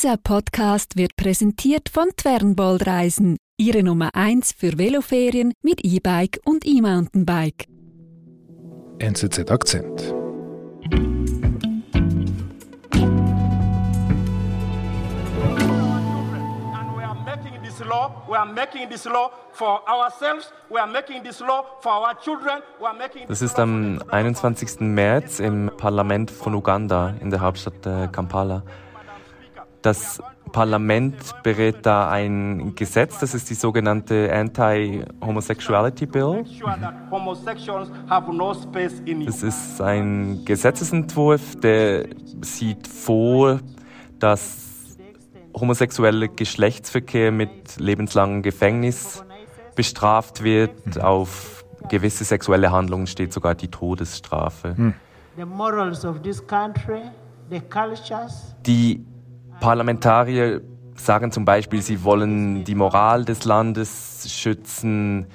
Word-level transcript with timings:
Dieser 0.00 0.16
Podcast 0.16 0.96
wird 0.96 1.16
präsentiert 1.16 1.88
von 1.88 2.10
Twernbold 2.16 2.86
Reisen, 2.86 3.36
Ihre 3.56 3.82
Nummer 3.82 4.10
1 4.12 4.52
für 4.56 4.78
Veloferien 4.78 5.52
mit 5.60 5.84
E-Bike 5.84 6.38
und 6.44 6.64
E-Mountainbike. 6.64 7.64
NZZ 9.00 9.50
Akzent. 9.50 10.14
this 17.78 17.84
law. 17.84 18.22
We 18.28 18.36
are 18.36 18.46
making 18.46 18.88
this 18.88 19.04
law 19.04 19.32
for 19.50 19.80
ourselves. 19.88 20.52
We 20.70 20.80
are 20.80 20.86
making 20.86 21.24
this 21.24 21.40
law 21.40 21.64
for 21.80 21.92
our 21.92 22.14
children. 22.20 22.62
We 22.80 22.86
are 22.86 22.96
making 22.96 23.26
Das 23.26 23.42
ist 23.42 23.58
am 23.58 24.00
21. 24.10 24.80
März 24.80 25.40
im 25.40 25.72
Parlament 25.76 26.30
von 26.30 26.54
Uganda 26.54 27.14
in 27.20 27.30
der 27.30 27.40
Hauptstadt 27.40 27.84
äh, 27.84 28.06
Kampala. 28.06 28.62
Das 29.88 30.22
Parlament 30.52 31.16
berät 31.42 31.86
da 31.86 32.10
ein 32.10 32.74
Gesetz, 32.74 33.20
das 33.20 33.32
ist 33.32 33.48
die 33.48 33.54
sogenannte 33.54 34.30
Anti-Homosexuality 34.30 36.04
Bill. 36.04 36.44
Das 39.24 39.42
ist 39.42 39.80
ein 39.80 40.44
Gesetzesentwurf, 40.44 41.56
der 41.56 42.06
sieht 42.42 42.86
vor, 42.86 43.60
dass 44.18 44.98
homosexueller 45.58 46.28
Geschlechtsverkehr 46.28 47.32
mit 47.32 47.80
lebenslangem 47.80 48.42
Gefängnis 48.42 49.24
bestraft 49.74 50.42
wird. 50.44 51.00
Auf 51.02 51.64
gewisse 51.88 52.24
sexuelle 52.24 52.70
Handlungen 52.70 53.06
steht 53.06 53.32
sogar 53.32 53.54
die 53.54 53.68
Todesstrafe. 53.68 54.76
Hm. 54.76 54.94
Die 58.66 59.06
Parlamentarier 59.60 60.60
sagen 60.94 61.32
zum 61.32 61.44
Beispiel, 61.44 61.82
sie 61.82 62.04
wollen 62.04 62.64
die 62.64 62.74
Moral 62.74 63.24
des 63.24 63.44
Landes 63.44 64.26
schützen, 64.28 65.26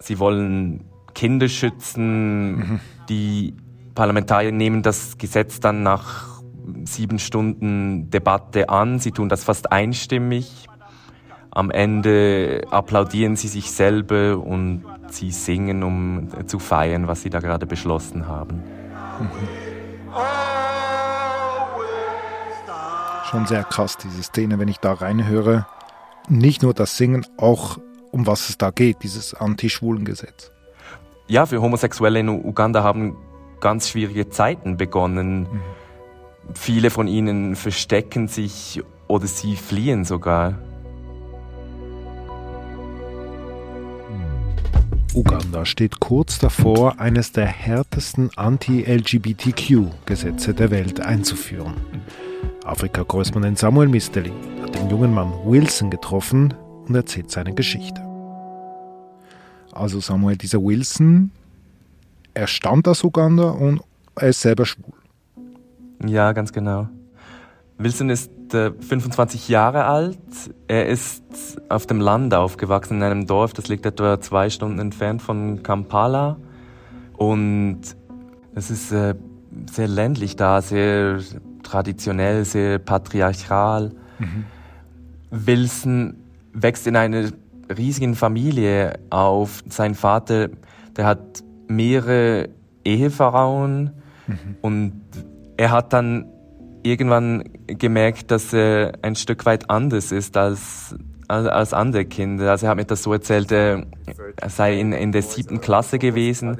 sie 0.00 0.18
wollen 0.18 0.84
Kinder 1.14 1.48
schützen. 1.48 2.56
Mhm. 2.56 2.80
Die 3.08 3.54
Parlamentarier 3.94 4.52
nehmen 4.52 4.82
das 4.82 5.18
Gesetz 5.18 5.60
dann 5.60 5.82
nach 5.82 6.40
sieben 6.84 7.18
Stunden 7.18 8.10
Debatte 8.10 8.68
an. 8.68 8.98
Sie 8.98 9.12
tun 9.12 9.28
das 9.28 9.44
fast 9.44 9.72
einstimmig. 9.72 10.66
Am 11.50 11.70
Ende 11.70 12.62
applaudieren 12.70 13.36
sie 13.36 13.48
sich 13.48 13.72
selber 13.72 14.38
und 14.38 14.84
sie 15.08 15.30
singen, 15.30 15.82
um 15.82 16.28
zu 16.46 16.58
feiern, 16.58 17.08
was 17.08 17.22
sie 17.22 17.30
da 17.30 17.40
gerade 17.40 17.66
beschlossen 17.66 18.28
haben. 18.28 18.62
Schon 23.30 23.46
sehr 23.46 23.64
krass, 23.64 23.98
diese 23.98 24.22
Szene, 24.22 24.58
wenn 24.58 24.68
ich 24.68 24.78
da 24.78 24.94
reinhöre. 24.94 25.66
Nicht 26.30 26.62
nur 26.62 26.72
das 26.72 26.96
Singen, 26.96 27.26
auch 27.36 27.76
um 28.10 28.26
was 28.26 28.48
es 28.48 28.56
da 28.56 28.70
geht, 28.70 29.02
dieses 29.02 29.34
Anti-Schwulen-Gesetz. 29.34 30.50
Ja, 31.26 31.44
für 31.44 31.60
Homosexuelle 31.60 32.20
in 32.20 32.30
Uganda 32.30 32.82
haben 32.82 33.18
ganz 33.60 33.90
schwierige 33.90 34.30
Zeiten 34.30 34.78
begonnen. 34.78 35.40
Mhm. 35.40 35.60
Viele 36.54 36.88
von 36.88 37.06
ihnen 37.06 37.54
verstecken 37.54 38.28
sich 38.28 38.80
oder 39.08 39.26
sie 39.26 39.56
fliehen 39.56 40.06
sogar. 40.06 40.54
Uganda 45.12 45.66
steht 45.66 46.00
kurz 46.00 46.38
davor, 46.38 46.98
eines 46.98 47.32
der 47.32 47.44
härtesten 47.44 48.30
Anti-LGBTQ-Gesetze 48.36 50.54
der 50.54 50.70
Welt 50.70 51.00
einzuführen. 51.00 51.74
Afrika-Korrespondent 52.68 53.58
Samuel 53.58 53.88
Misteli 53.88 54.32
hat 54.62 54.74
den 54.74 54.90
jungen 54.90 55.14
Mann 55.14 55.32
Wilson 55.44 55.90
getroffen 55.90 56.54
und 56.86 56.94
erzählt 56.94 57.30
seine 57.30 57.54
Geschichte. 57.54 58.02
Also 59.72 60.00
Samuel, 60.00 60.36
dieser 60.36 60.62
Wilson, 60.62 61.30
er 62.34 62.46
stammt 62.46 62.86
aus 62.88 63.02
Uganda 63.04 63.50
und 63.50 63.80
er 64.16 64.28
ist 64.28 64.40
selber 64.40 64.66
schwul. 64.66 64.92
Ja, 66.06 66.32
ganz 66.32 66.52
genau. 66.52 66.88
Wilson 67.78 68.10
ist 68.10 68.30
äh, 68.54 68.72
25 68.72 69.48
Jahre 69.48 69.84
alt. 69.84 70.18
Er 70.66 70.86
ist 70.86 71.22
auf 71.68 71.86
dem 71.86 72.00
Land 72.00 72.34
aufgewachsen, 72.34 72.98
in 72.98 73.02
einem 73.02 73.26
Dorf, 73.26 73.52
das 73.52 73.68
liegt 73.68 73.86
etwa 73.86 74.20
zwei 74.20 74.50
Stunden 74.50 74.78
entfernt 74.78 75.22
von 75.22 75.62
Kampala. 75.62 76.36
Und 77.16 77.80
es 78.54 78.70
ist 78.70 78.92
äh, 78.92 79.14
sehr 79.70 79.88
ländlich 79.88 80.36
da, 80.36 80.60
sehr 80.60 81.20
traditionell, 81.62 82.44
sehr 82.44 82.78
patriarchal. 82.78 83.92
Mhm. 84.18 84.44
Wilson 85.30 86.16
wächst 86.52 86.86
in 86.86 86.96
einer 86.96 87.30
riesigen 87.76 88.14
Familie 88.14 88.98
auf. 89.10 89.62
Sein 89.68 89.94
Vater, 89.94 90.48
der 90.96 91.06
hat 91.06 91.42
mehrere 91.68 92.48
Ehefrauen 92.84 93.92
mhm. 94.26 94.56
und 94.62 95.02
er 95.56 95.70
hat 95.70 95.92
dann 95.92 96.26
irgendwann 96.82 97.44
gemerkt, 97.66 98.30
dass 98.30 98.52
er 98.52 98.92
ein 99.02 99.16
Stück 99.16 99.44
weit 99.44 99.68
anders 99.68 100.12
ist 100.12 100.36
als, 100.36 100.96
als, 101.28 101.72
andere 101.72 102.04
Kinder. 102.04 102.50
Also 102.50 102.66
er 102.66 102.70
hat 102.70 102.76
mir 102.76 102.84
das 102.84 103.02
so 103.02 103.12
erzählt, 103.12 103.52
er 103.52 103.84
sei 104.48 104.80
in, 104.80 104.92
in 104.92 105.12
der 105.12 105.22
siebten 105.22 105.60
Klasse 105.60 105.98
gewesen. 105.98 106.58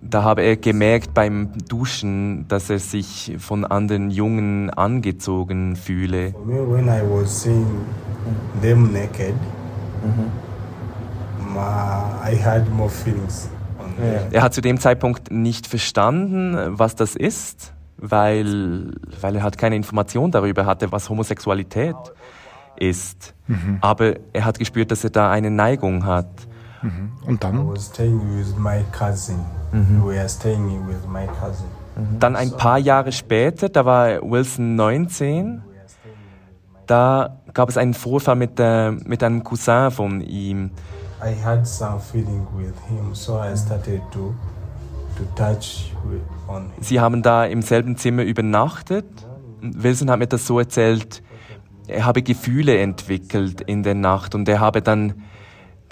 Da 0.00 0.22
habe 0.22 0.42
er 0.42 0.56
gemerkt 0.56 1.14
beim 1.14 1.50
Duschen, 1.68 2.46
dass 2.48 2.70
er 2.70 2.78
sich 2.78 3.36
von 3.38 3.64
anderen 3.64 4.10
Jungen 4.10 4.70
angezogen 4.70 5.76
fühle. 5.76 6.34
When 6.44 6.88
I 6.88 7.00
was 7.02 7.42
seeing 7.42 7.66
them 8.60 8.92
naked, 8.92 9.34
I 11.56 12.36
had 12.36 12.70
more 12.70 12.90
feelings. 12.90 13.48
Er 14.30 14.42
hat 14.42 14.54
zu 14.54 14.60
dem 14.60 14.78
Zeitpunkt 14.78 15.30
nicht 15.30 15.66
verstanden, 15.66 16.56
was 16.78 16.94
das 16.94 17.16
ist 17.16 17.74
weil, 18.02 18.92
weil 19.20 19.36
er 19.36 19.42
halt 19.42 19.58
keine 19.58 19.76
Information 19.76 20.30
darüber 20.30 20.64
hatte, 20.64 20.90
was 20.90 21.10
Homosexualität 21.10 21.94
ist. 22.02 22.14
Mhm. 23.46 23.78
Aber 23.80 24.14
er 24.32 24.44
hat 24.44 24.58
gespürt, 24.58 24.90
dass 24.90 25.04
er 25.04 25.10
da 25.10 25.30
eine 25.30 25.50
Neigung 25.50 26.04
hat. 26.04 26.28
Mhm. 26.82 27.12
Und 27.26 27.44
dann? 27.44 27.66
Mhm. 31.96 32.18
Dann 32.18 32.36
ein 32.36 32.50
paar 32.52 32.78
Jahre 32.78 33.12
später, 33.12 33.68
da 33.68 33.84
war 33.84 34.22
Wilson 34.22 34.74
19, 34.76 35.62
da 36.86 37.36
gab 37.54 37.68
es 37.68 37.76
einen 37.76 37.94
Vorfall 37.94 38.36
mit, 38.36 38.58
äh, 38.58 38.90
mit 38.90 39.22
einem 39.22 39.44
Cousin 39.44 39.90
von 39.90 40.20
ihm. 40.20 40.70
I 41.22 41.34
had 41.44 41.66
some 41.66 42.00
feeling 42.00 42.46
with 42.56 42.74
him, 42.88 43.14
so 43.14 43.38
I 43.38 43.54
started 43.56 44.00
to 44.12 44.34
Sie 46.80 47.00
haben 47.00 47.22
da 47.22 47.44
im 47.44 47.62
selben 47.62 47.96
Zimmer 47.96 48.22
übernachtet. 48.22 49.06
Wilson 49.60 50.10
hat 50.10 50.18
mir 50.18 50.26
das 50.26 50.46
so 50.46 50.58
erzählt, 50.58 51.22
er 51.90 52.04
habe 52.04 52.22
Gefühle 52.22 52.78
entwickelt 52.78 53.60
in 53.60 53.82
der 53.82 53.94
Nacht 53.94 54.34
und 54.34 54.48
er 54.48 54.60
habe 54.60 54.82
dann 54.82 55.22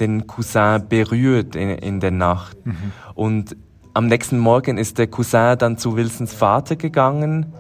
den 0.01 0.27
Cousin 0.27 0.89
berührt 0.89 1.57
in, 1.57 1.71
in 1.71 2.01
der 2.01 2.11
Nacht. 2.11 2.57
Mhm. 2.65 2.93
Und 3.15 3.57
am 3.95 4.07
nächsten 4.07 4.39
Morgen 4.39 4.79
ist 4.79 4.99
der 4.99 5.09
Cousin 5.09 5.59
dann 5.59 5.77
zu 5.77 5.97
Wilsons 5.97 6.33
Vater 6.33 6.77
gegangen 6.77 7.53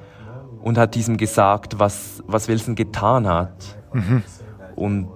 und 0.62 0.78
hat 0.78 0.94
diesem 0.94 1.16
gesagt, 1.16 1.78
was, 1.78 2.22
was 2.26 2.48
Wilson 2.48 2.74
getan 2.74 3.26
hat. 3.26 3.76
Mhm. 3.92 4.22
Und 4.76 5.08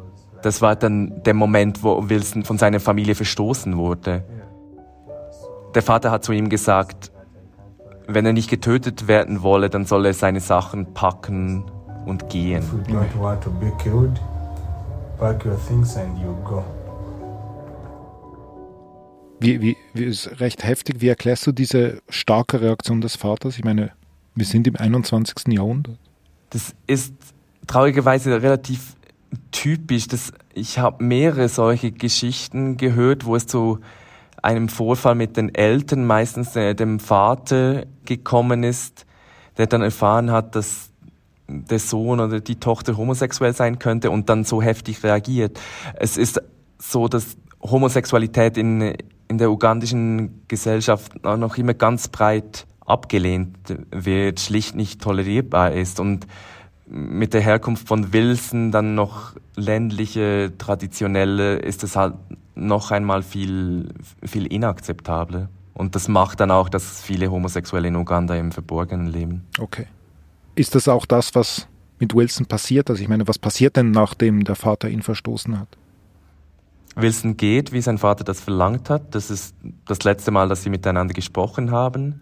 das 0.43 0.61
war 0.61 0.75
dann 0.75 1.23
der 1.23 1.35
Moment, 1.35 1.83
wo 1.83 2.09
Wilson 2.09 2.45
von 2.45 2.59
seiner 2.59 2.81
Familie 2.81 3.15
verstoßen 3.15 3.77
wurde. 3.77 4.25
Der 5.75 5.83
Vater 5.83 6.11
hat 6.11 6.25
zu 6.25 6.33
ihm 6.33 6.49
gesagt, 6.49 7.13
wenn 8.09 8.27
er 8.27 8.33
nicht 8.33 8.51
getötet 8.51 9.07
werden 9.07 9.43
wolle, 9.43 9.71
dann 9.71 9.85
soll 9.85 10.07
er 10.07 10.15
seine 10.15 10.41
Sachen 10.41 10.93
packen 10.93 11.65
und 12.07 12.29
gehen. 12.29 12.63
Wie, 19.41 19.61
wie, 19.61 19.77
wie 19.93 20.05
ist 20.05 20.41
recht 20.41 20.63
heftig. 20.63 21.01
Wie 21.01 21.09
erklärst 21.09 21.47
du 21.47 21.53
diese 21.53 22.01
starke 22.09 22.61
Reaktion 22.61 23.01
des 23.01 23.17
Vaters? 23.17 23.59
Ich 23.59 23.65
meine, 23.65 23.91
wir 24.37 24.47
sind 24.47 24.69
im 24.69 24.77
21. 24.77 25.49
Jahrhundert. 25.49 25.99
Das 26.51 26.75
ist 26.87 27.15
traurigerweise 27.67 28.41
relativ 28.41 28.95
typisch. 29.51 30.07
Das, 30.07 30.33
ich 30.55 30.79
habe 30.79 31.03
mehrere 31.03 31.49
solche 31.49 31.91
Geschichten 31.91 32.77
gehört, 32.77 33.25
wo 33.25 33.35
es 33.35 33.45
so 33.49 33.79
einem 34.43 34.69
Vorfall 34.69 35.17
mit 35.17 35.37
den 35.37 35.55
Eltern, 35.55 36.05
meistens 36.05 36.55
äh, 36.55 36.75
dem 36.75 37.01
Vater 37.01 37.87
gekommen 38.05 38.63
ist, 38.63 39.07
der 39.57 39.67
dann 39.67 39.83
erfahren 39.83 40.31
hat, 40.31 40.55
dass 40.55 40.92
der 41.49 41.79
Sohn 41.79 42.21
oder 42.21 42.41
die 42.41 42.57
Tochter 42.57 42.97
homosexuell 42.97 43.55
sein 43.55 43.79
könnte 43.79 44.11
und 44.11 44.29
dann 44.29 44.45
so 44.45 44.63
heftig 44.63 45.03
reagiert. 45.03 45.61
Es 45.95 46.17
ist 46.17 46.41
so, 46.79 47.09
dass 47.09 47.37
Homosexualität 47.63 48.57
in, 48.57 48.95
in 49.29 49.39
der 49.39 49.51
ugandischen 49.51 50.43
Gesellschaft 50.49 51.23
noch 51.25 51.57
immer 51.57 51.75
ganz 51.75 52.09
breit 52.09 52.67
abgelehnt 52.85 53.57
wird, 53.91 54.41
schlicht 54.41 54.75
nicht 54.75 55.01
tolerierbar 55.01 55.73
ist. 55.73 56.01
Und 56.01 56.27
mit 56.87 57.33
der 57.33 57.41
Herkunft 57.41 57.87
von 57.87 58.13
Wilson, 58.13 58.71
dann 58.73 58.95
noch 58.95 59.35
ländliche, 59.57 60.53
traditionelle, 60.59 61.57
ist 61.57 61.85
es 61.85 61.97
halt 61.97 62.15
noch 62.55 62.91
einmal 62.91 63.23
viel, 63.23 63.89
viel 64.25 64.47
inakzeptabler. 64.47 65.49
Und 65.75 65.95
das 65.95 66.09
macht 66.09 66.41
dann 66.41 66.51
auch, 66.51 66.69
dass 66.69 67.01
viele 67.01 67.31
Homosexuelle 67.31 67.89
in 67.89 67.97
Uganda 67.97 68.35
im 68.35 68.53
Verborgenen 68.53 69.07
leben. 69.07 69.47
Okay. 69.59 69.87
Ist 70.55 70.75
das 70.75 70.89
auch 70.89 71.07
das, 71.07 71.35
was 71.35 71.69
mit 71.99 72.15
Wilson 72.15 72.47
passiert? 72.47 72.91
Also 72.91 73.03
ich 73.03 73.09
meine, 73.09 73.29
was 73.29 73.39
passiert 73.39 73.77
denn, 73.77 73.91
nachdem 73.91 74.45
der 74.45 74.57
Vater 74.57 74.89
ihn 74.89 75.03
verstoßen 75.03 75.59
hat? 75.59 75.69
Wilson 76.95 77.37
geht, 77.37 77.73
wie 77.73 77.81
sein 77.81 77.99
Vater 77.99 78.25
das 78.25 78.41
verlangt 78.41 78.91
hat. 78.91 79.15
Das 79.15 79.31
ist 79.31 79.55
das 79.87 80.03
letzte 80.03 80.31
Mal, 80.31 80.49
dass 80.49 80.63
sie 80.63 80.71
miteinander 80.71 81.15
gesprochen 81.15 81.71
haben. 81.71 82.21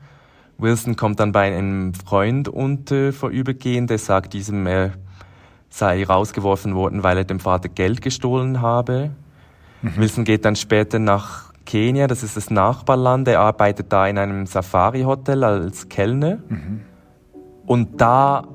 Wilson 0.59 0.97
kommt 0.97 1.19
dann 1.19 1.33
bei 1.33 1.57
einem 1.57 1.95
Freund 1.95 2.47
unter 2.49 3.13
vorübergehend, 3.13 3.91
der 3.91 3.99
sagt 3.99 4.35
diesem, 4.35 4.67
er 4.67 4.93
sei 5.71 6.05
rausgeworfen 6.05 6.75
worden, 6.75 7.03
weil 7.03 7.19
er 7.19 7.25
dem 7.25 7.41
Vater 7.41 7.69
Geld 7.69 8.03
gestohlen 8.03 8.61
habe. 8.61 9.11
Mhm. 9.83 9.97
Wilson 9.97 10.25
geht 10.25 10.45
dann 10.45 10.57
später 10.57 10.99
nach 10.99 11.53
Kenia, 11.65 12.07
das 12.07 12.23
ist 12.23 12.37
das 12.37 12.51
Nachbarland. 12.51 13.27
Er 13.29 13.41
arbeitet 13.41 13.93
da 13.93 14.07
in 14.07 14.19
einem 14.19 14.47
Safari-Hotel 14.47 15.43
als 15.45 15.89
Kellner. 15.89 16.39
Mhm. 16.49 16.83
Und 17.71 18.01
da, 18.01 18.49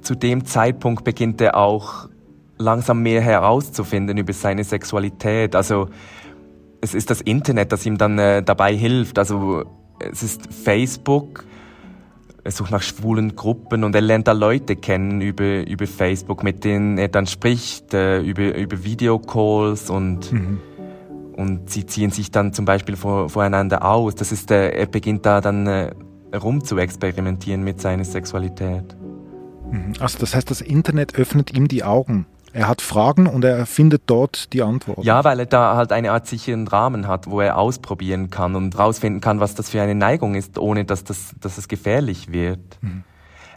zu 0.00 0.16
dem 0.16 0.44
Zeitpunkt, 0.44 1.04
beginnt 1.04 1.40
er 1.40 1.56
auch 1.56 2.08
langsam 2.56 3.04
mehr 3.04 3.20
herauszufinden 3.20 4.18
über 4.18 4.32
seine 4.32 4.64
Sexualität. 4.64 5.54
Also, 5.54 5.90
es 6.80 6.92
ist 6.92 7.08
das 7.08 7.20
Internet, 7.20 7.70
das 7.70 7.86
ihm 7.86 7.98
dann 7.98 8.18
äh, 8.18 8.42
dabei 8.42 8.74
hilft. 8.74 9.20
Also, 9.20 9.62
es 10.00 10.24
ist 10.24 10.52
Facebook. 10.52 11.44
Er 12.42 12.50
sucht 12.50 12.72
nach 12.72 12.82
schwulen 12.82 13.36
Gruppen 13.36 13.84
und 13.84 13.94
er 13.94 14.00
lernt 14.00 14.26
da 14.26 14.32
Leute 14.32 14.74
kennen 14.74 15.20
über, 15.20 15.64
über 15.64 15.86
Facebook, 15.86 16.42
mit 16.42 16.64
denen 16.64 16.98
er 16.98 17.06
dann 17.06 17.28
spricht, 17.28 17.94
äh, 17.94 18.20
über, 18.22 18.56
über 18.56 18.82
Videocalls 18.82 19.88
und 19.88 20.32
mhm 20.32 20.58
und 21.36 21.70
sie 21.70 21.86
ziehen 21.86 22.10
sich 22.10 22.32
dann 22.32 22.52
zum 22.52 22.64
Beispiel 22.64 22.96
vor, 22.96 23.28
voreinander 23.28 23.84
aus. 23.84 24.16
Das 24.16 24.32
ist, 24.32 24.50
äh, 24.50 24.70
er 24.70 24.86
beginnt 24.86 25.24
da 25.24 25.40
dann 25.40 25.68
äh, 26.30 26.36
rum 26.36 26.64
zu 26.64 26.78
experimentieren 26.78 27.62
mit 27.62 27.80
seiner 27.80 28.04
Sexualität. 28.04 28.96
Mhm. 29.70 29.94
Also 30.00 30.18
das 30.18 30.34
heißt, 30.34 30.50
das 30.50 30.60
Internet 30.60 31.16
öffnet 31.16 31.56
ihm 31.56 31.68
die 31.68 31.84
Augen. 31.84 32.26
Er 32.52 32.66
hat 32.66 32.80
Fragen 32.80 33.26
und 33.26 33.44
er 33.44 33.66
findet 33.66 34.02
dort 34.06 34.52
die 34.52 34.62
Antwort. 34.62 35.04
Ja, 35.04 35.22
weil 35.22 35.40
er 35.40 35.46
da 35.46 35.76
halt 35.76 35.92
eine 35.92 36.12
Art 36.12 36.26
sicheren 36.26 36.66
Rahmen 36.66 37.06
hat, 37.06 37.30
wo 37.30 37.40
er 37.40 37.58
ausprobieren 37.58 38.30
kann 38.30 38.56
und 38.56 38.78
rausfinden 38.78 39.20
kann, 39.20 39.38
was 39.38 39.54
das 39.54 39.68
für 39.70 39.82
eine 39.82 39.94
Neigung 39.94 40.34
ist, 40.34 40.58
ohne 40.58 40.84
dass, 40.84 41.04
das, 41.04 41.34
dass 41.40 41.58
es 41.58 41.68
gefährlich 41.68 42.32
wird. 42.32 42.78
Mhm. 42.80 43.04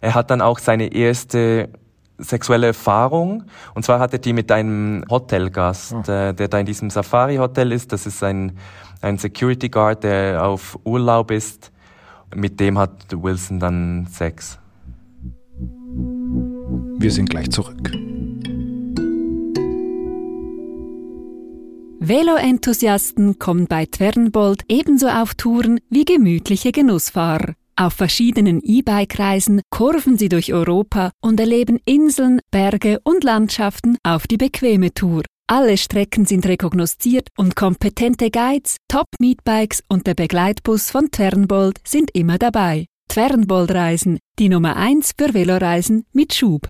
Er 0.01 0.13
hat 0.13 0.29
dann 0.29 0.41
auch 0.41 0.59
seine 0.59 0.93
erste 0.93 1.69
sexuelle 2.17 2.67
Erfahrung. 2.67 3.45
Und 3.73 3.83
zwar 3.83 3.99
hatte 3.99 4.19
die 4.19 4.33
mit 4.33 4.51
einem 4.51 5.03
Hotelgast, 5.09 5.93
oh. 5.93 6.01
der, 6.05 6.33
der 6.33 6.47
da 6.47 6.59
in 6.59 6.65
diesem 6.65 6.89
Safari-Hotel 6.89 7.71
ist. 7.71 7.91
Das 7.91 8.05
ist 8.05 8.23
ein, 8.23 8.57
ein 9.01 9.17
Security 9.17 9.69
Guard, 9.69 10.03
der 10.03 10.45
auf 10.45 10.77
Urlaub 10.83 11.31
ist. 11.31 11.70
Mit 12.35 12.59
dem 12.59 12.77
hat 12.77 13.05
Wilson 13.11 13.59
dann 13.59 14.07
Sex. 14.09 14.57
Wir 16.97 17.11
sind 17.11 17.29
gleich 17.29 17.49
zurück. 17.49 17.91
Velo-Enthusiasten 22.03 23.37
kommen 23.37 23.67
bei 23.67 23.85
Twernbold 23.85 24.63
ebenso 24.67 25.07
auf 25.07 25.35
Touren 25.35 25.79
wie 25.89 26.03
gemütliche 26.03 26.71
Genussfahrer. 26.71 27.53
Auf 27.75 27.93
verschiedenen 27.93 28.59
E-Bike-Reisen 28.63 29.61
kurven 29.69 30.17
sie 30.17 30.29
durch 30.29 30.53
Europa 30.53 31.11
und 31.21 31.39
erleben 31.39 31.79
Inseln, 31.85 32.39
Berge 32.51 32.99
und 33.03 33.23
Landschaften 33.23 33.97
auf 34.03 34.27
die 34.27 34.37
bequeme 34.37 34.93
Tour. 34.93 35.23
Alle 35.53 35.75
Strecken 35.75 36.25
sind 36.25 36.45
rekognosziert 36.45 37.27
und 37.35 37.57
kompetente 37.57 38.31
Guides, 38.31 38.77
Top-Meetbikes 38.87 39.83
und 39.89 40.07
der 40.07 40.13
Begleitbus 40.13 40.89
von 40.89 41.11
Twernbold 41.11 41.77
sind 41.85 42.09
immer 42.13 42.37
dabei. 42.37 42.85
Twernbold 43.09 43.71
Reisen, 43.71 44.19
die 44.39 44.47
Nummer 44.47 44.77
1 44.77 45.11
für 45.17 45.33
Veloreisen 45.33 46.05
mit 46.13 46.33
Schub. 46.33 46.69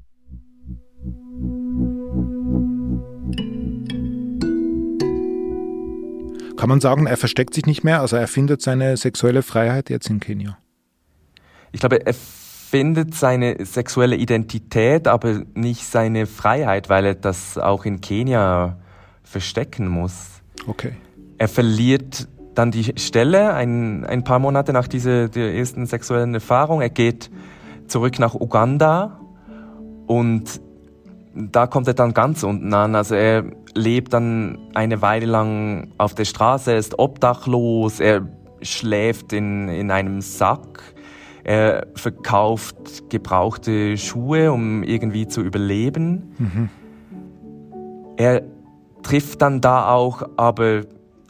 Kann 6.57 6.69
man 6.69 6.81
sagen, 6.81 7.05
er 7.05 7.17
versteckt 7.17 7.53
sich 7.53 7.67
nicht 7.67 7.83
mehr, 7.83 8.01
also 8.01 8.15
er 8.15 8.27
findet 8.27 8.63
seine 8.63 8.97
sexuelle 8.97 9.43
Freiheit 9.43 9.91
jetzt 9.91 10.09
in 10.09 10.19
Kenia? 10.19 10.57
ich 11.71 11.79
glaube, 11.79 12.05
er 12.05 12.13
findet 12.71 13.15
seine 13.15 13.65
sexuelle 13.65 14.15
Identität, 14.15 15.09
aber 15.09 15.41
nicht 15.55 15.85
seine 15.85 16.25
Freiheit, 16.25 16.87
weil 16.87 17.05
er 17.05 17.15
das 17.15 17.57
auch 17.57 17.83
in 17.83 17.99
Kenia 17.99 18.77
verstecken 19.23 19.89
muss. 19.89 20.41
Okay. 20.67 20.93
Er 21.37 21.49
verliert 21.49 22.29
dann 22.55 22.71
die 22.71 22.93
Stelle 22.97 23.53
ein, 23.55 24.05
ein 24.05 24.23
paar 24.23 24.39
Monate 24.39 24.71
nach 24.71 24.87
dieser 24.87 25.27
der 25.27 25.53
ersten 25.53 25.85
sexuellen 25.85 26.33
Erfahrung. 26.33 26.79
Er 26.79 26.89
geht 26.89 27.29
zurück 27.87 28.19
nach 28.19 28.35
Uganda 28.35 29.19
und 30.07 30.61
da 31.35 31.67
kommt 31.67 31.89
er 31.89 31.93
dann 31.93 32.13
ganz 32.13 32.41
unten 32.41 32.73
an. 32.73 32.95
Also 32.95 33.15
er 33.15 33.43
lebt 33.75 34.13
dann 34.13 34.57
eine 34.73 35.01
Weile 35.01 35.25
lang 35.25 35.91
auf 35.97 36.15
der 36.15 36.25
Straße, 36.25 36.71
er 36.71 36.77
ist 36.77 36.97
obdachlos, 36.97 37.99
er 37.99 38.25
schläft 38.61 39.33
in, 39.33 39.67
in 39.67 39.91
einem 39.91 40.21
Sack 40.21 40.81
er 41.43 41.87
verkauft 41.95 43.09
gebrauchte 43.09 43.97
Schuhe, 43.97 44.51
um 44.51 44.83
irgendwie 44.83 45.27
zu 45.27 45.41
überleben. 45.41 46.33
Mhm. 46.37 46.69
Er 48.17 48.43
trifft 49.03 49.41
dann 49.41 49.61
da 49.61 49.89
auch 49.89 50.27
aber 50.37 50.81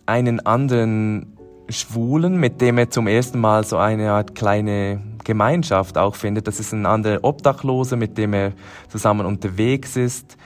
einen 0.06 0.46
anderen 0.46 1.38
Schwulen, 1.70 2.38
mit 2.38 2.60
dem 2.60 2.78
er 2.78 2.90
zum 2.90 3.08
ersten 3.08 3.40
Mal 3.40 3.64
so 3.64 3.78
eine 3.78 4.12
Art 4.12 4.36
kleine 4.36 5.02
Gemeinschaft 5.24 5.98
auch 5.98 6.16
findet. 6.16 6.48
Das 6.48 6.60
ist 6.60 6.74
ein 6.74 6.86
anderer 6.86 7.24
Obdachlose, 7.24 7.96
mit 7.96 8.18
dem 8.18 8.34
er 8.34 8.52
zusammen 8.90 9.26
unterwegs 9.26 9.96
ist. 9.96 10.38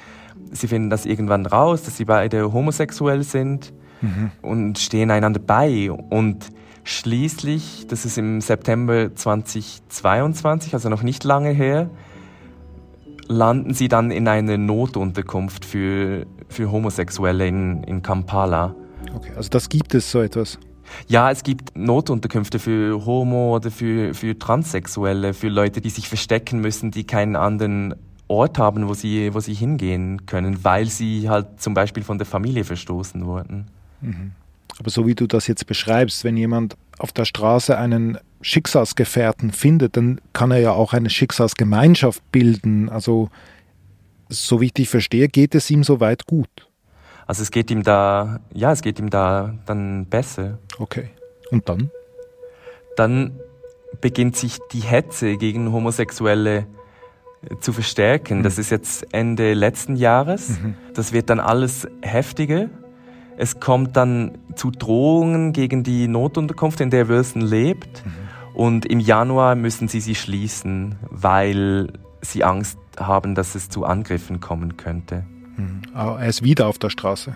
Sie 0.51 0.67
finden 0.67 0.89
das 0.89 1.05
irgendwann 1.05 1.45
raus, 1.45 1.83
dass 1.83 1.97
sie 1.97 2.05
beide 2.05 2.53
homosexuell 2.53 3.23
sind 3.23 3.73
mhm. 4.01 4.31
und 4.41 4.77
stehen 4.77 5.09
einander 5.09 5.39
bei. 5.39 5.89
Und 5.91 6.49
Schließlich, 6.87 7.87
das 7.87 8.05
ist 8.05 8.15
im 8.19 8.41
September 8.41 9.13
2022, 9.15 10.75
also 10.75 10.87
noch 10.87 11.01
nicht 11.01 11.23
lange 11.23 11.49
her, 11.49 11.89
landen 13.27 13.73
sie 13.73 13.87
dann 13.87 14.11
in 14.11 14.27
eine 14.27 14.59
Notunterkunft 14.59 15.65
für, 15.65 16.27
für 16.47 16.71
Homosexuelle 16.71 17.47
in, 17.47 17.83
in 17.85 18.03
Kampala. 18.03 18.75
Okay, 19.15 19.31
also 19.35 19.49
das 19.49 19.67
gibt 19.69 19.95
es 19.95 20.11
so 20.11 20.21
etwas? 20.21 20.59
Ja, 21.07 21.31
es 21.31 21.41
gibt 21.41 21.75
Notunterkünfte 21.75 22.59
für 22.59 23.03
Homo 23.03 23.55
oder 23.55 23.71
für, 23.71 24.13
für 24.13 24.37
Transsexuelle, 24.37 25.33
für 25.33 25.49
Leute, 25.49 25.81
die 25.81 25.89
sich 25.89 26.07
verstecken 26.07 26.59
müssen, 26.59 26.91
die 26.91 27.03
keinen 27.03 27.35
anderen 27.35 27.95
Ort 28.27 28.59
haben, 28.59 28.87
wo 28.87 28.93
sie, 28.93 29.33
wo 29.33 29.39
sie 29.39 29.55
hingehen 29.55 30.27
können, 30.27 30.63
weil 30.63 30.85
sie 30.85 31.29
halt 31.29 31.59
zum 31.59 31.73
Beispiel 31.73 32.03
von 32.03 32.19
der 32.19 32.27
Familie 32.27 32.63
verstoßen 32.63 33.25
wurden. 33.25 33.71
Mhm. 34.01 34.33
Aber 34.79 34.89
so 34.89 35.07
wie 35.07 35.15
du 35.15 35.27
das 35.27 35.47
jetzt 35.47 35.67
beschreibst, 35.67 36.23
wenn 36.23 36.37
jemand 36.37 36.75
auf 36.97 37.11
der 37.11 37.25
Straße 37.25 37.77
einen 37.77 38.17
Schicksalsgefährten 38.41 39.51
findet, 39.51 39.97
dann 39.97 40.21
kann 40.33 40.51
er 40.51 40.59
ja 40.59 40.71
auch 40.71 40.93
eine 40.93 41.09
Schicksalsgemeinschaft 41.09 42.21
bilden. 42.31 42.89
Also, 42.89 43.29
so 44.29 44.61
wie 44.61 44.65
ich 44.65 44.73
dich 44.73 44.89
verstehe, 44.89 45.27
geht 45.27 45.55
es 45.55 45.69
ihm 45.69 45.83
soweit 45.83 46.25
gut. 46.25 46.49
Also 47.27 47.41
es 47.41 47.51
geht 47.51 47.71
ihm 47.71 47.83
da, 47.83 48.39
ja, 48.53 48.71
es 48.71 48.81
geht 48.81 48.99
ihm 48.99 49.09
da 49.09 49.55
dann 49.65 50.05
besser. 50.05 50.59
Okay. 50.77 51.09
Und 51.49 51.67
dann? 51.69 51.89
Dann 52.97 53.39
beginnt 54.01 54.35
sich 54.35 54.59
die 54.71 54.81
Hetze 54.81 55.37
gegen 55.37 55.71
Homosexuelle 55.71 56.67
zu 57.61 57.73
verstärken. 57.73 58.39
Mhm. 58.39 58.43
Das 58.43 58.57
ist 58.57 58.69
jetzt 58.69 59.07
Ende 59.13 59.53
letzten 59.53 59.95
Jahres. 59.95 60.49
Mhm. 60.49 60.75
Das 60.93 61.13
wird 61.13 61.29
dann 61.29 61.39
alles 61.39 61.87
heftiger. 62.01 62.69
Es 63.37 63.59
kommt 63.59 63.95
dann 63.97 64.37
zu 64.55 64.71
Drohungen 64.71 65.53
gegen 65.53 65.83
die 65.83 66.07
Notunterkunft, 66.07 66.79
in 66.81 66.89
der 66.89 67.07
Wilson 67.07 67.41
lebt. 67.41 68.05
Mhm. 68.05 68.11
Und 68.55 68.85
im 68.85 69.01
Januar 69.01 69.55
müssen 69.55 69.89
sie 69.89 69.99
sie 69.99 70.15
schließen, 70.15 70.95
weil 71.09 71.91
sie 72.21 72.43
Angst 72.43 72.79
haben, 72.97 73.35
dass 73.35 73.55
es 73.55 73.69
zu 73.69 73.83
Angriffen 73.83 74.39
kommen 74.39 74.77
könnte. 74.77 75.25
Mhm. 75.57 75.81
Er 75.93 76.27
ist 76.27 76.43
wieder 76.43 76.67
auf 76.67 76.79
der 76.79 76.89
Straße. 76.89 77.35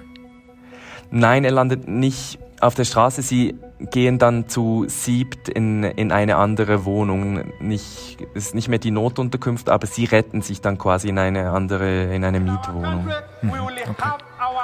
Nein, 1.11 1.43
er 1.43 1.51
landet 1.51 1.87
nicht 1.87 2.39
auf 2.61 2.75
der 2.75 2.85
Straße. 2.85 3.21
Sie 3.21 3.55
gehen 3.91 4.17
dann 4.17 4.47
zu 4.47 4.85
siebt 4.87 5.49
in, 5.49 5.83
in 5.83 6.11
eine 6.11 6.37
andere 6.37 6.85
Wohnung. 6.85 7.51
Nicht, 7.59 8.17
es 8.33 8.47
ist 8.47 8.55
nicht 8.55 8.69
mehr 8.69 8.79
die 8.79 8.91
Notunterkunft, 8.91 9.69
aber 9.69 9.87
sie 9.87 10.05
retten 10.05 10.41
sich 10.41 10.61
dann 10.61 10.77
quasi 10.77 11.09
in 11.09 11.17
eine 11.17 11.51
andere, 11.51 12.13
in 12.13 12.23
eine 12.23 12.39
Mietwohnung. 12.39 13.09
Mhm. 13.41 13.51
Okay. 13.89 14.09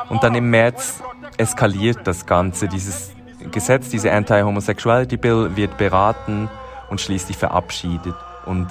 Und 0.10 0.24
dann 0.24 0.34
im 0.36 0.50
März 0.50 1.02
eskaliert 1.38 2.00
das 2.06 2.26
Ganze. 2.26 2.68
Dieses 2.68 3.12
Gesetz, 3.52 3.90
diese 3.90 4.12
Anti-Homosexuality 4.12 5.18
Bill 5.18 5.56
wird 5.56 5.78
beraten 5.78 6.50
und 6.90 7.00
schließlich 7.02 7.38
verabschiedet. 7.38 8.16
Und 8.46 8.68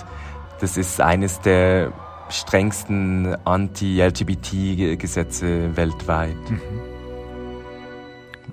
das 0.60 0.76
ist 0.76 1.00
eines 1.00 1.40
der 1.40 1.92
strengsten 2.28 3.34
Anti-LGBT-Gesetze 3.44 5.76
weltweit. 5.76 6.50
Mhm. 6.50 6.60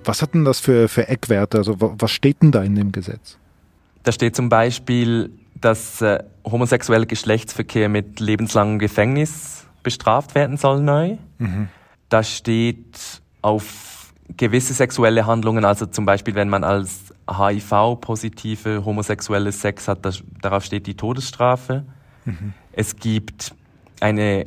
Was 0.03 0.23
hat 0.23 0.33
denn 0.33 0.45
das 0.45 0.59
für, 0.59 0.87
für 0.87 1.07
Eckwerte? 1.07 1.59
Also 1.59 1.75
was 1.79 2.11
steht 2.11 2.41
denn 2.41 2.51
da 2.51 2.63
in 2.63 2.73
dem 2.75 2.91
Gesetz? 2.91 3.37
Da 4.03 4.11
steht 4.11 4.35
zum 4.35 4.49
Beispiel, 4.49 5.29
dass 5.53 6.01
äh, 6.01 6.23
homosexueller 6.43 7.05
Geschlechtsverkehr 7.05 7.87
mit 7.87 8.19
lebenslangem 8.19 8.79
Gefängnis 8.79 9.67
bestraft 9.83 10.33
werden 10.33 10.57
soll 10.57 10.81
neu. 10.81 11.17
Mhm. 11.37 11.67
Da 12.11 12.23
steht 12.23 13.21
auf 13.41 14.13
gewisse 14.35 14.73
sexuelle 14.73 15.25
Handlungen, 15.25 15.63
also 15.63 15.85
zum 15.85 16.05
Beispiel, 16.05 16.35
wenn 16.35 16.49
man 16.49 16.65
als 16.65 17.13
HIV-positive 17.29 18.83
homosexuelle 18.83 19.53
Sex 19.53 19.87
hat, 19.87 20.05
das, 20.05 20.21
darauf 20.41 20.65
steht 20.65 20.87
die 20.87 20.95
Todesstrafe. 20.95 21.85
Mhm. 22.25 22.53
Es 22.73 22.97
gibt 22.97 23.55
eine 24.01 24.45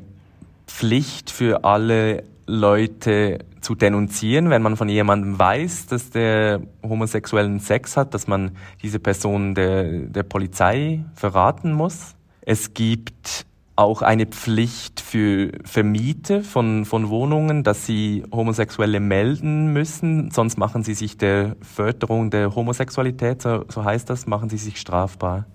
Pflicht 0.67 1.31
für 1.31 1.65
alle 1.65 2.25
Leute 2.47 3.39
zu 3.63 3.75
denunzieren, 3.75 4.51
wenn 4.51 4.61
man 4.61 4.77
von 4.77 4.91
jemandem 4.91 5.39
weiß, 5.39 5.87
dass 5.87 6.11
der 6.11 6.61
homosexuellen 6.83 7.61
Sex 7.61 7.97
hat, 7.97 8.13
dass 8.13 8.27
man 8.27 8.59
diese 8.83 8.99
Person 8.99 9.55
der, 9.55 9.85
der 9.85 10.23
Polizei 10.23 11.03
verraten 11.15 11.73
muss. 11.73 12.15
Es 12.43 12.75
gibt 12.75 13.47
auch 13.77 14.03
eine 14.03 14.27
Pflicht 14.27 15.01
für 15.01 15.51
Vermieter 15.65 16.43
von, 16.43 16.85
von 16.85 17.09
Wohnungen, 17.09 17.65
dass 17.65 17.87
sie 17.87 18.25
Homosexuelle 18.31 19.01
melden 19.01 19.73
müssen, 19.73 20.31
sonst 20.31 20.59
machen 20.59 20.85
sie 20.85 20.95
sich 20.95 21.19
der 21.19 21.57
Förderung 21.61 22.31
der 22.31 22.55
Homosexualität, 22.55 23.43
so, 23.43 23.65
so 23.69 23.85
heißt 23.85 24.09
das, 24.09 24.27
machen 24.27 24.49
sie 24.49 24.59
sich 24.59 24.81
strafbar. 24.81 25.47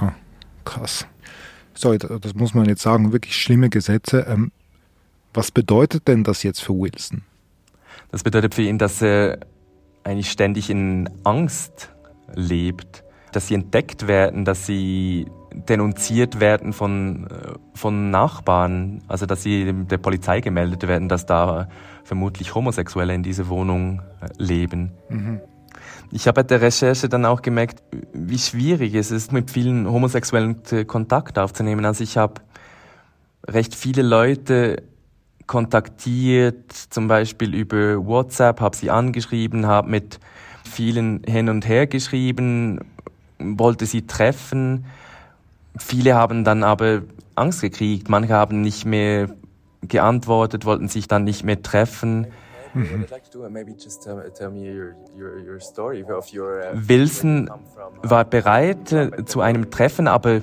Oh, 0.00 0.08
krass. 0.64 1.06
Sorry, 1.74 1.98
das 1.98 2.34
muss 2.34 2.52
man 2.52 2.66
jetzt 2.66 2.82
sagen, 2.82 3.12
wirklich 3.12 3.40
schlimme 3.40 3.70
Gesetze. 3.70 4.26
Ähm, 4.28 4.50
was 5.32 5.50
bedeutet 5.50 6.08
denn 6.08 6.24
das 6.24 6.42
jetzt 6.42 6.60
für 6.60 6.74
Wilson? 6.74 7.22
Das 8.10 8.22
bedeutet 8.22 8.54
für 8.54 8.62
ihn, 8.62 8.78
dass 8.78 9.00
er 9.00 9.38
eigentlich 10.04 10.30
ständig 10.30 10.68
in 10.68 11.08
Angst 11.24 11.90
lebt, 12.34 13.04
dass 13.32 13.48
sie 13.48 13.54
entdeckt 13.54 14.06
werden, 14.06 14.44
dass 14.44 14.66
sie 14.66 15.26
denunziert 15.54 16.40
werden 16.40 16.72
von, 16.72 17.26
äh, 17.26 17.52
von 17.74 18.10
Nachbarn, 18.10 19.02
also 19.08 19.26
dass 19.26 19.42
sie 19.42 19.72
der 19.72 19.98
Polizei 19.98 20.40
gemeldet 20.40 20.86
werden, 20.86 21.08
dass 21.08 21.26
da 21.26 21.68
vermutlich 22.04 22.54
Homosexuelle 22.54 23.14
in 23.14 23.22
dieser 23.22 23.48
Wohnung 23.48 24.02
äh, 24.20 24.28
leben. 24.38 24.92
Mhm. 25.08 25.40
Ich 26.10 26.26
habe 26.26 26.42
bei 26.42 26.46
der 26.46 26.60
Recherche 26.60 27.08
dann 27.08 27.24
auch 27.24 27.40
gemerkt, 27.40 27.82
wie 28.12 28.38
schwierig 28.38 28.94
es 28.94 29.10
ist, 29.10 29.32
mit 29.32 29.50
vielen 29.50 29.90
Homosexuellen 29.90 30.56
Kontakt 30.86 31.38
aufzunehmen. 31.38 31.86
Also 31.86 32.04
ich 32.04 32.18
habe 32.18 32.34
recht 33.48 33.74
viele 33.74 34.02
Leute 34.02 34.82
kontaktiert, 35.46 36.70
zum 36.72 37.08
Beispiel 37.08 37.54
über 37.54 38.04
WhatsApp, 38.06 38.60
habe 38.60 38.76
sie 38.76 38.90
angeschrieben, 38.90 39.66
habe 39.66 39.88
mit 39.88 40.20
vielen 40.64 41.22
hin 41.24 41.48
und 41.48 41.66
her 41.66 41.86
geschrieben, 41.86 42.80
wollte 43.38 43.86
sie 43.86 44.06
treffen. 44.06 44.84
Viele 45.78 46.14
haben 46.14 46.44
dann 46.44 46.62
aber 46.64 47.02
Angst 47.34 47.62
gekriegt, 47.62 48.08
manche 48.08 48.34
haben 48.34 48.60
nicht 48.60 48.84
mehr 48.84 49.28
geantwortet, 49.82 50.64
wollten 50.64 50.88
sich 50.88 51.08
dann 51.08 51.24
nicht 51.24 51.44
mehr 51.44 51.62
treffen. 51.62 52.28
Wilson 56.88 57.50
war 58.02 58.24
bereit 58.24 58.92
äh, 58.92 59.24
zu 59.24 59.40
einem 59.40 59.70
Treffen, 59.70 60.08
aber 60.08 60.40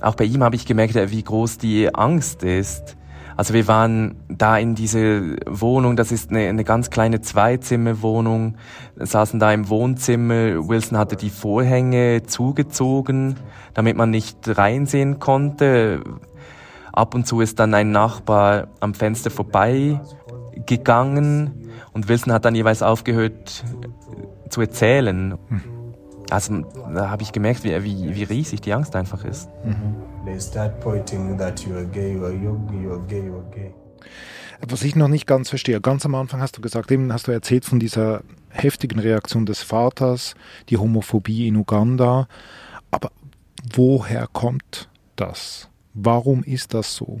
auch 0.00 0.14
bei 0.14 0.24
ihm 0.24 0.42
habe 0.44 0.56
ich 0.56 0.66
gemerkt, 0.66 0.94
wie 0.94 1.22
groß 1.22 1.58
die 1.58 1.94
Angst 1.94 2.42
ist. 2.42 2.96
Also 3.36 3.52
wir 3.52 3.68
waren 3.68 4.16
da 4.28 4.56
in 4.56 4.74
diese 4.74 5.36
Wohnung, 5.46 5.96
das 5.96 6.10
ist 6.10 6.30
eine, 6.30 6.48
eine 6.48 6.64
ganz 6.64 6.88
kleine 6.88 7.20
Zweizimmerwohnung, 7.20 8.56
saßen 8.96 9.38
da 9.38 9.52
im 9.52 9.68
Wohnzimmer. 9.68 10.68
Wilson 10.68 10.96
hatte 10.96 11.16
die 11.16 11.28
Vorhänge 11.28 12.22
zugezogen, 12.22 13.36
damit 13.74 13.96
man 13.96 14.10
nicht 14.10 14.38
reinsehen 14.56 15.18
konnte. 15.18 16.02
Ab 16.92 17.14
und 17.14 17.26
zu 17.26 17.42
ist 17.42 17.58
dann 17.58 17.74
ein 17.74 17.90
Nachbar 17.90 18.68
am 18.80 18.94
Fenster 18.94 19.30
vorbei 19.30 20.00
gegangen 20.64 21.68
und 21.92 22.08
Wilson 22.08 22.32
hat 22.32 22.46
dann 22.46 22.54
jeweils 22.54 22.82
aufgehört 22.82 23.64
zu 24.48 24.60
erzählen. 24.62 25.38
Hm. 25.48 25.62
Also 26.30 26.62
da 26.94 27.10
habe 27.10 27.22
ich 27.22 27.32
gemerkt, 27.32 27.64
wie, 27.64 27.84
wie, 27.84 28.14
wie 28.14 28.22
riesig 28.22 28.62
die 28.62 28.72
Angst 28.72 28.96
einfach 28.96 29.24
ist. 29.24 29.48
Mhm. 29.64 30.15
Was 34.68 34.82
ich 34.82 34.96
noch 34.96 35.08
nicht 35.08 35.26
ganz 35.26 35.50
verstehe, 35.50 35.80
ganz 35.80 36.04
am 36.04 36.14
Anfang 36.14 36.40
hast 36.40 36.56
du 36.56 36.60
gesagt, 36.60 36.90
eben 36.90 37.12
hast 37.12 37.28
du 37.28 37.32
erzählt 37.32 37.64
von 37.64 37.78
dieser 37.78 38.22
heftigen 38.48 38.98
Reaktion 38.98 39.46
des 39.46 39.62
Vaters, 39.62 40.34
die 40.68 40.78
Homophobie 40.78 41.46
in 41.46 41.56
Uganda. 41.56 42.26
Aber 42.90 43.12
woher 43.72 44.26
kommt 44.32 44.88
das? 45.14 45.68
Warum 45.94 46.42
ist 46.42 46.74
das 46.74 46.96
so? 46.96 47.20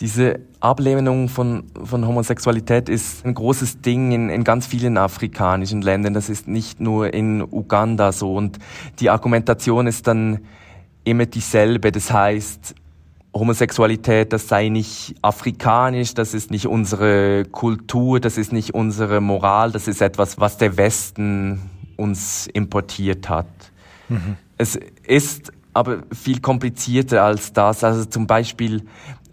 Diese 0.00 0.40
Ablehnung 0.58 1.28
von, 1.28 1.64
von 1.84 2.04
Homosexualität 2.04 2.88
ist 2.88 3.24
ein 3.24 3.34
großes 3.34 3.80
Ding 3.80 4.10
in, 4.10 4.28
in 4.28 4.42
ganz 4.42 4.66
vielen 4.66 4.98
afrikanischen 4.98 5.82
Ländern. 5.82 6.14
Das 6.14 6.28
ist 6.28 6.48
nicht 6.48 6.80
nur 6.80 7.14
in 7.14 7.42
Uganda 7.42 8.10
so. 8.10 8.34
Und 8.34 8.58
die 8.98 9.10
Argumentation 9.10 9.86
ist 9.86 10.08
dann 10.08 10.40
immer 11.04 11.26
dieselbe. 11.26 11.92
Das 11.92 12.12
heißt, 12.12 12.74
Homosexualität, 13.34 14.32
das 14.32 14.48
sei 14.48 14.68
nicht 14.68 15.16
afrikanisch, 15.22 16.14
das 16.14 16.34
ist 16.34 16.50
nicht 16.50 16.66
unsere 16.66 17.44
Kultur, 17.50 18.20
das 18.20 18.38
ist 18.38 18.52
nicht 18.52 18.74
unsere 18.74 19.20
Moral, 19.20 19.72
das 19.72 19.88
ist 19.88 20.00
etwas, 20.00 20.38
was 20.38 20.56
der 20.56 20.76
Westen 20.76 21.60
uns 21.96 22.46
importiert 22.46 23.28
hat. 23.28 23.46
Mhm. 24.08 24.36
Es 24.56 24.78
ist 25.06 25.52
aber 25.72 26.04
viel 26.12 26.40
komplizierter 26.40 27.24
als 27.24 27.52
das. 27.52 27.82
Also 27.82 28.04
zum 28.04 28.28
Beispiel 28.28 28.82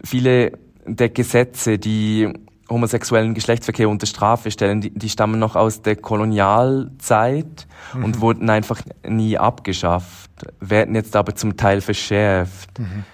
viele 0.04 0.58
der 0.84 1.08
Gesetze, 1.08 1.78
die 1.78 2.28
homosexuellen 2.68 3.34
Geschlechtsverkehr 3.34 3.88
unter 3.88 4.06
Strafe 4.06 4.50
stellen, 4.50 4.80
die, 4.80 4.90
die 4.90 5.08
stammen 5.08 5.38
noch 5.38 5.56
aus 5.56 5.82
der 5.82 5.96
Kolonialzeit 5.96 7.66
mhm. 7.94 8.04
und 8.04 8.20
wurden 8.20 8.48
einfach 8.50 8.80
nie 9.06 9.38
abgeschafft, 9.38 10.30
werden 10.60 10.94
jetzt 10.94 11.16
aber 11.16 11.34
zum 11.34 11.56
Teil 11.56 11.80
verschärft. 11.80 12.78
Mhm. 12.78 13.04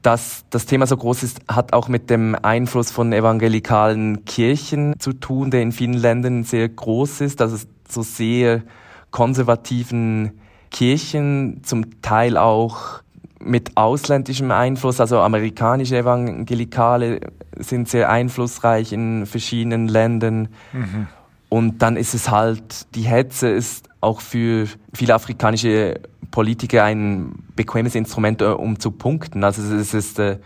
Dass 0.00 0.44
das 0.50 0.66
Thema 0.66 0.86
so 0.86 0.96
groß 0.96 1.22
ist, 1.22 1.40
hat 1.48 1.72
auch 1.72 1.88
mit 1.88 2.08
dem 2.08 2.36
Einfluss 2.40 2.90
von 2.90 3.12
evangelikalen 3.12 4.24
Kirchen 4.24 4.98
zu 4.98 5.12
tun, 5.12 5.50
der 5.50 5.62
in 5.62 5.72
vielen 5.72 5.94
Ländern 5.94 6.44
sehr 6.44 6.68
groß 6.68 7.20
ist, 7.22 7.40
dass 7.40 7.52
es 7.52 7.66
so 7.88 8.02
sehr 8.02 8.62
konservativen 9.10 10.40
Kirchen 10.70 11.62
zum 11.62 12.02
Teil 12.02 12.36
auch 12.36 13.03
mit 13.44 13.76
ausländischem 13.76 14.50
Einfluss, 14.50 15.00
also 15.00 15.20
amerikanische 15.20 15.98
Evangelikale 15.98 17.20
sind 17.58 17.88
sehr 17.88 18.10
einflussreich 18.10 18.92
in 18.92 19.26
verschiedenen 19.26 19.86
Ländern. 19.88 20.48
Mhm. 20.72 21.06
Und 21.48 21.82
dann 21.82 21.96
ist 21.96 22.14
es 22.14 22.30
halt, 22.30 22.94
die 22.94 23.02
Hetze 23.02 23.48
ist 23.48 23.88
auch 24.00 24.20
für 24.20 24.66
viele 24.92 25.14
afrikanische 25.14 26.00
Politiker 26.30 26.84
ein 26.84 27.44
bequemes 27.54 27.94
Instrument, 27.94 28.42
äh, 28.42 28.46
um 28.46 28.80
zu 28.80 28.90
punkten. 28.90 29.44
Also 29.44 29.62
es 29.74 29.94
ist, 29.94 30.18
äh, 30.18 30.38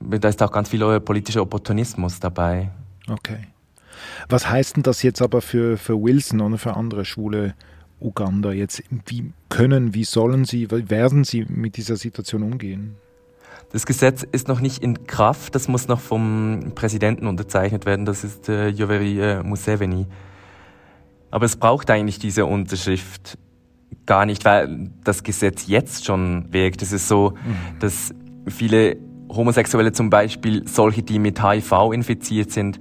da 0.00 0.28
ist 0.28 0.42
auch 0.42 0.52
ganz 0.52 0.68
viel 0.68 1.00
politischer 1.00 1.42
Opportunismus 1.42 2.20
dabei. 2.20 2.70
Okay. 3.08 3.38
Was 4.28 4.48
heißt 4.48 4.76
denn 4.76 4.82
das 4.82 5.02
jetzt 5.02 5.22
aber 5.22 5.40
für, 5.40 5.76
für 5.76 6.00
Wilson 6.00 6.40
oder 6.40 6.58
für 6.58 6.76
andere 6.76 7.04
schwule 7.04 7.54
Uganda 8.00 8.52
jetzt? 8.52 8.82
Wie 9.06 9.32
können, 9.48 9.94
wie 9.94 10.04
sollen 10.04 10.44
sie, 10.44 10.70
wie 10.70 10.90
werden 10.90 11.24
sie 11.24 11.46
mit 11.48 11.76
dieser 11.76 11.96
Situation 11.96 12.42
umgehen? 12.42 12.96
Das 13.72 13.86
Gesetz 13.86 14.22
ist 14.22 14.46
noch 14.46 14.60
nicht 14.60 14.82
in 14.82 15.06
Kraft, 15.06 15.54
das 15.54 15.66
muss 15.68 15.88
noch 15.88 16.00
vom 16.00 16.72
Präsidenten 16.74 17.26
unterzeichnet 17.26 17.86
werden, 17.86 18.06
das 18.06 18.22
ist 18.22 18.48
äh, 18.48 18.68
Yoweri 18.68 19.20
äh, 19.20 19.42
Museveni. 19.42 20.06
Aber 21.30 21.46
es 21.46 21.56
braucht 21.56 21.90
eigentlich 21.90 22.20
diese 22.20 22.46
Unterschrift 22.46 23.36
gar 24.06 24.26
nicht, 24.26 24.44
weil 24.44 24.90
das 25.02 25.22
Gesetz 25.22 25.66
jetzt 25.66 26.04
schon 26.04 26.52
wirkt. 26.52 26.82
Es 26.82 26.92
ist 26.92 27.08
so, 27.08 27.30
mhm. 27.30 27.80
dass 27.80 28.14
viele 28.46 28.96
Homosexuelle 29.28 29.92
zum 29.92 30.10
Beispiel, 30.10 30.68
solche, 30.68 31.02
die 31.02 31.18
mit 31.18 31.42
HIV 31.42 31.92
infiziert 31.92 32.52
sind, 32.52 32.78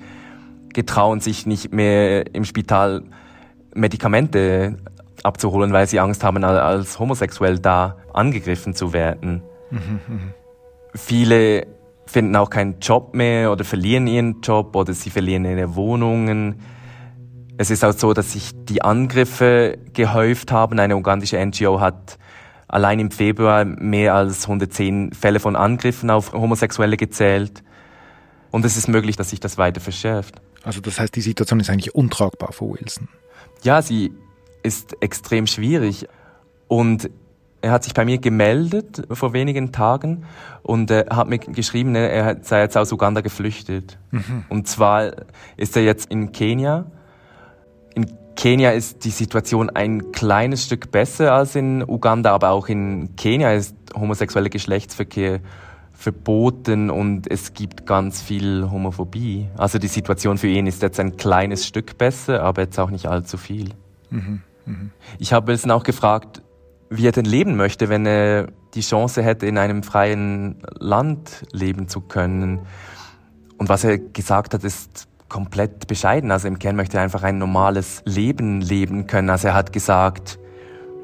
getrauen 0.73 1.19
sich 1.19 1.45
nicht 1.45 1.73
mehr 1.73 2.35
im 2.35 2.45
Spital 2.45 3.03
Medikamente 3.73 4.77
abzuholen, 5.23 5.73
weil 5.73 5.87
sie 5.87 5.99
Angst 5.99 6.23
haben, 6.23 6.43
als 6.43 6.99
homosexuell 6.99 7.59
da 7.59 7.97
angegriffen 8.13 8.73
zu 8.73 8.93
werden. 8.93 9.43
Mhm, 9.71 10.33
Viele 10.95 11.65
finden 12.05 12.35
auch 12.35 12.49
keinen 12.49 12.79
Job 12.79 13.15
mehr 13.15 13.51
oder 13.51 13.63
verlieren 13.63 14.07
ihren 14.07 14.41
Job 14.41 14.75
oder 14.75 14.93
sie 14.93 15.09
verlieren 15.09 15.45
ihre 15.45 15.75
Wohnungen. 15.75 16.59
Es 17.57 17.71
ist 17.71 17.83
auch 17.83 17.93
so, 17.93 18.13
dass 18.13 18.33
sich 18.33 18.51
die 18.65 18.81
Angriffe 18.81 19.77
gehäuft 19.93 20.51
haben. 20.51 20.79
Eine 20.79 20.95
ugandische 20.97 21.43
NGO 21.43 21.79
hat 21.79 22.17
allein 22.67 22.99
im 22.99 23.11
Februar 23.11 23.65
mehr 23.65 24.15
als 24.15 24.43
110 24.43 25.13
Fälle 25.13 25.39
von 25.39 25.55
Angriffen 25.55 26.09
auf 26.09 26.33
Homosexuelle 26.33 26.97
gezählt. 26.97 27.63
Und 28.51 28.65
es 28.65 28.77
ist 28.77 28.87
möglich, 28.87 29.15
dass 29.15 29.29
sich 29.29 29.39
das 29.39 29.57
weiter 29.57 29.81
verschärft. 29.81 30.35
Also 30.63 30.81
das 30.81 30.99
heißt, 30.99 31.15
die 31.15 31.21
Situation 31.21 31.59
ist 31.59 31.69
eigentlich 31.69 31.95
untragbar 31.95 32.51
für 32.51 32.71
Wilson. 32.71 33.07
Ja, 33.63 33.81
sie 33.81 34.11
ist 34.63 35.01
extrem 35.01 35.47
schwierig. 35.47 36.07
Und 36.67 37.09
er 37.61 37.71
hat 37.71 37.83
sich 37.85 37.93
bei 37.93 38.03
mir 38.03 38.17
gemeldet 38.17 39.07
vor 39.11 39.31
wenigen 39.31 39.71
Tagen 39.71 40.25
und 40.63 40.91
äh, 40.91 41.05
hat 41.09 41.29
mir 41.29 41.39
geschrieben, 41.39 41.95
er 41.95 42.37
sei 42.41 42.61
jetzt 42.61 42.75
aus 42.75 42.91
Uganda 42.91 43.21
geflüchtet. 43.21 43.97
Mhm. 44.11 44.43
Und 44.49 44.67
zwar 44.67 45.11
ist 45.55 45.77
er 45.77 45.83
jetzt 45.83 46.11
in 46.11 46.33
Kenia. 46.33 46.85
In 47.95 48.11
Kenia 48.35 48.71
ist 48.71 49.05
die 49.05 49.11
Situation 49.11 49.69
ein 49.69 50.11
kleines 50.11 50.65
Stück 50.65 50.91
besser 50.91 51.33
als 51.33 51.55
in 51.55 51.83
Uganda, 51.83 52.33
aber 52.33 52.49
auch 52.49 52.67
in 52.67 53.15
Kenia 53.15 53.53
ist 53.53 53.77
homosexueller 53.95 54.49
Geschlechtsverkehr 54.49 55.39
verboten 55.93 56.89
und 56.89 57.31
es 57.31 57.53
gibt 57.53 57.85
ganz 57.85 58.21
viel 58.21 58.69
Homophobie. 58.69 59.47
Also 59.55 59.79
die 59.79 59.87
Situation 59.87 60.37
für 60.37 60.47
ihn 60.47 60.67
ist 60.67 60.81
jetzt 60.81 60.99
ein 60.99 61.15
kleines 61.15 61.65
Stück 61.65 61.97
besser, 61.97 62.43
aber 62.43 62.63
jetzt 62.63 62.77
auch 62.77 62.89
nicht 62.89 63.05
allzu 63.05 63.37
viel. 63.37 63.69
Mhm. 64.09 64.41
Ich 65.19 65.33
habe 65.33 65.47
Wilson 65.47 65.71
auch 65.71 65.83
gefragt, 65.83 66.41
wie 66.89 67.07
er 67.07 67.11
denn 67.11 67.25
leben 67.25 67.55
möchte, 67.55 67.89
wenn 67.89 68.05
er 68.05 68.47
die 68.73 68.81
Chance 68.81 69.23
hätte, 69.23 69.45
in 69.45 69.57
einem 69.57 69.83
freien 69.83 70.61
Land 70.79 71.45
leben 71.51 71.87
zu 71.87 72.01
können. 72.01 72.59
Und 73.57 73.69
was 73.69 73.83
er 73.83 73.97
gesagt 73.97 74.53
hat, 74.53 74.63
ist 74.63 75.07
komplett 75.29 75.87
bescheiden. 75.87 76.31
Also 76.31 76.47
im 76.47 76.59
Kern 76.59 76.75
möchte 76.75 76.97
er 76.97 77.03
einfach 77.03 77.23
ein 77.23 77.37
normales 77.37 78.03
Leben 78.05 78.61
leben 78.61 79.07
können. 79.07 79.29
Also 79.29 79.49
er 79.49 79.53
hat 79.55 79.73
gesagt, 79.73 80.37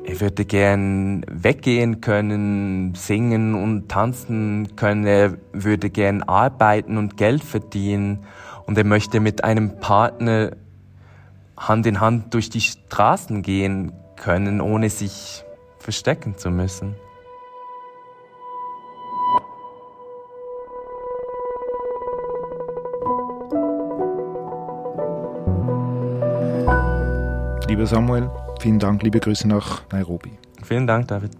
er 0.03 0.21
würde 0.21 0.45
gern 0.45 1.25
weggehen 1.29 2.01
können, 2.01 2.93
singen 2.95 3.55
und 3.55 3.89
tanzen 3.89 4.75
können. 4.75 5.05
Er 5.05 5.33
würde 5.53 5.89
gern 5.89 6.23
arbeiten 6.23 6.97
und 6.97 7.17
Geld 7.17 7.43
verdienen. 7.43 8.25
Und 8.65 8.77
er 8.77 8.85
möchte 8.85 9.19
mit 9.19 9.43
einem 9.43 9.79
Partner 9.79 10.51
Hand 11.59 11.85
in 11.85 11.99
Hand 11.99 12.33
durch 12.33 12.49
die 12.49 12.61
Straßen 12.61 13.41
gehen 13.41 13.91
können, 14.15 14.61
ohne 14.61 14.89
sich 14.89 15.43
verstecken 15.77 16.37
zu 16.37 16.49
müssen. 16.49 16.95
Lieber 27.67 27.85
Samuel, 27.85 28.31
vielen 28.59 28.79
Dank, 28.79 29.03
liebe 29.03 29.19
Grüße 29.19 29.47
nach 29.47 29.83
Nairobi. 29.91 30.31
Vielen 30.63 30.87
Dank, 30.87 31.09
David. 31.09 31.31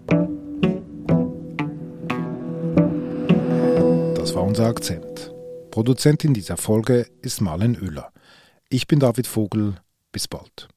Das 4.16 4.34
war 4.34 4.42
unser 4.44 4.66
Akzent. 4.66 5.34
Produzentin 5.70 6.34
dieser 6.34 6.56
Folge 6.56 7.06
ist 7.22 7.40
Marlen 7.40 7.76
Oehler. 7.82 8.12
Ich 8.68 8.86
bin 8.86 9.00
David 9.00 9.26
Vogel. 9.26 9.74
Bis 10.12 10.26
bald. 10.26 10.68